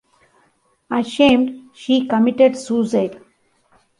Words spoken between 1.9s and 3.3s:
committed suicide.